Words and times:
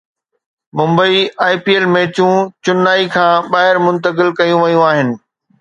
Mumbai 0.77 1.19
I 1.45 1.55
P 1.63 1.71
L 1.75 1.85
ميچون 1.93 2.33
چنائي 2.63 3.05
کان 3.13 3.33
ٻاهر 3.51 3.75
منتقل 3.85 4.29
ڪيون 4.37 4.61
ويون 4.63 4.85
آهن 4.91 5.09